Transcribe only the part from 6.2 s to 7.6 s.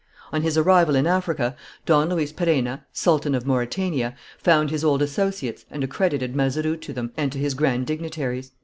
Mazeroux to them and to his